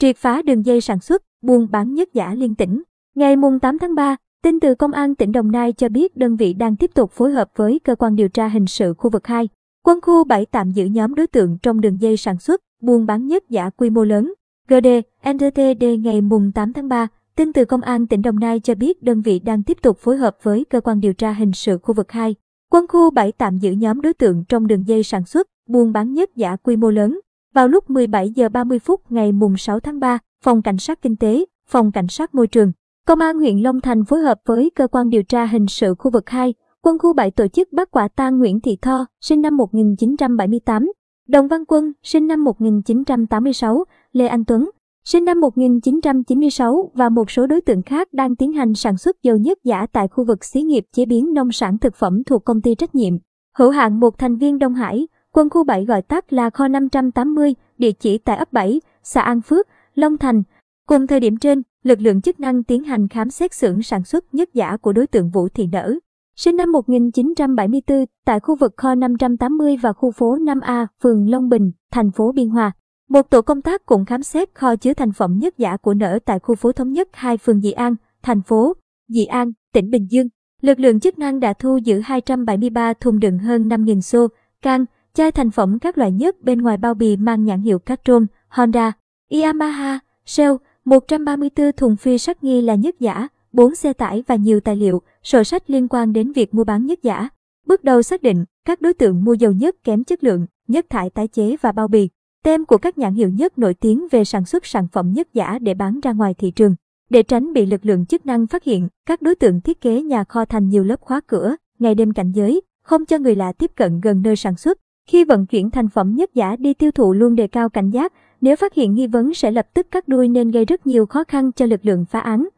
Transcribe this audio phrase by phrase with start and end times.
[0.00, 2.82] triệt phá đường dây sản xuất, buôn bán nhất giả liên tỉnh.
[3.14, 6.54] Ngày 8 tháng 3, tin từ Công an tỉnh Đồng Nai cho biết đơn vị
[6.54, 9.48] đang tiếp tục phối hợp với cơ quan điều tra hình sự khu vực 2.
[9.84, 13.26] Quân khu 7 tạm giữ nhóm đối tượng trong đường dây sản xuất, buôn bán
[13.26, 14.34] nhất giả quy mô lớn.
[14.68, 14.86] GD,
[15.30, 16.20] NTTD ngày
[16.54, 19.62] 8 tháng 3, tin từ Công an tỉnh Đồng Nai cho biết đơn vị đang
[19.62, 22.34] tiếp tục phối hợp với cơ quan điều tra hình sự khu vực 2.
[22.70, 26.14] Quân khu 7 tạm giữ nhóm đối tượng trong đường dây sản xuất, buôn bán
[26.14, 27.20] nhất giả quy mô lớn.
[27.54, 31.16] Vào lúc 17 giờ 30 phút ngày mùng 6 tháng 3, Phòng Cảnh sát Kinh
[31.16, 32.72] tế, Phòng Cảnh sát Môi trường,
[33.06, 36.10] Công an huyện Long Thành phối hợp với Cơ quan điều tra hình sự khu
[36.10, 39.56] vực 2, quân khu 7 tổ chức bắt quả tang Nguyễn Thị Tho, sinh năm
[39.56, 40.92] 1978,
[41.28, 44.70] Đồng Văn Quân, sinh năm 1986, Lê Anh Tuấn,
[45.04, 49.36] sinh năm 1996 và một số đối tượng khác đang tiến hành sản xuất dầu
[49.36, 52.60] nhất giả tại khu vực xí nghiệp chế biến nông sản thực phẩm thuộc công
[52.60, 53.14] ty trách nhiệm.
[53.58, 57.54] Hữu hạn một thành viên Đông Hải, quân khu 7 gọi tắt là kho 580,
[57.78, 60.42] địa chỉ tại ấp 7, xã An Phước, Long Thành.
[60.86, 64.34] Cùng thời điểm trên, lực lượng chức năng tiến hành khám xét xưởng sản xuất
[64.34, 65.94] nhất giả của đối tượng Vũ Thị Nở.
[66.36, 71.72] Sinh năm 1974 tại khu vực kho 580 và khu phố 5A, phường Long Bình,
[71.92, 72.72] thành phố Biên Hòa.
[73.08, 76.18] Một tổ công tác cũng khám xét kho chứa thành phẩm nhất giả của nở
[76.24, 78.72] tại khu phố Thống Nhất 2 phường Dị An, thành phố
[79.08, 80.28] Dị An, tỉnh Bình Dương.
[80.60, 84.28] Lực lượng chức năng đã thu giữ 273 thùng đựng hơn 5.000 xô,
[84.62, 88.22] can, chai thành phẩm các loại nhất bên ngoài bao bì mang nhãn hiệu Castrol,
[88.48, 88.92] Honda,
[89.30, 90.52] Yamaha, Shell,
[90.84, 95.02] 134 thùng phi sắt nghi là nhất giả, 4 xe tải và nhiều tài liệu,
[95.22, 97.28] sổ sách liên quan đến việc mua bán nhất giả.
[97.66, 101.10] Bước đầu xác định, các đối tượng mua dầu nhất kém chất lượng, nhất thải
[101.10, 102.08] tái chế và bao bì.
[102.44, 105.58] Tem của các nhãn hiệu nhất nổi tiếng về sản xuất sản phẩm nhất giả
[105.58, 106.74] để bán ra ngoài thị trường.
[107.10, 110.24] Để tránh bị lực lượng chức năng phát hiện, các đối tượng thiết kế nhà
[110.24, 113.70] kho thành nhiều lớp khóa cửa, ngày đêm cảnh giới, không cho người lạ tiếp
[113.76, 114.78] cận gần nơi sản xuất.
[115.10, 118.12] Khi vận chuyển thành phẩm nhất giả đi tiêu thụ luôn đề cao cảnh giác,
[118.40, 121.24] nếu phát hiện nghi vấn sẽ lập tức cắt đuôi nên gây rất nhiều khó
[121.24, 122.48] khăn cho lực lượng phá án.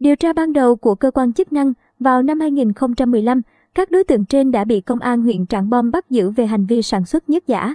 [0.00, 3.42] Điều tra ban đầu của cơ quan chức năng, vào năm 2015,
[3.74, 6.66] các đối tượng trên đã bị công an huyện Trảng Bom bắt giữ về hành
[6.66, 7.74] vi sản xuất nhất giả.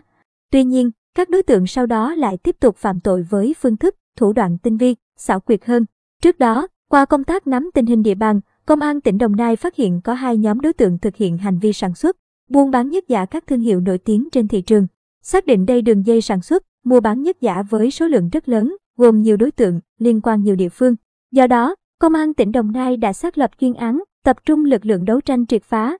[0.52, 3.96] Tuy nhiên, các đối tượng sau đó lại tiếp tục phạm tội với phương thức,
[4.18, 5.86] thủ đoạn tinh vi, xảo quyệt hơn.
[6.22, 9.56] Trước đó, qua công tác nắm tình hình địa bàn, Công an tỉnh Đồng Nai
[9.56, 12.18] phát hiện có hai nhóm đối tượng thực hiện hành vi sản xuất,
[12.54, 14.88] buôn bán nhất giả các thương hiệu nổi tiếng trên thị trường.
[15.24, 18.50] Xác định đây đường dây sản xuất, mua bán nhất giả với số lượng rất
[18.50, 20.96] lớn, gồm nhiều đối tượng, liên quan nhiều địa phương.
[21.32, 24.86] Do đó, Công an tỉnh Đồng Nai đã xác lập chuyên án, tập trung lực
[24.86, 25.98] lượng đấu tranh triệt phá,